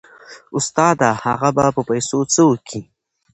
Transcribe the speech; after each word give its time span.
استاده 0.57 1.09
هغه 1.23 1.49
به 1.55 1.65
په 1.75 1.81
پيسو 1.89 2.19
څه 2.33 2.41
وكي. 2.49 2.81